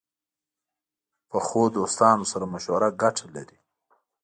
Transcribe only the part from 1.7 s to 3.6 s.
دوستانو سره مشوره ګټه لري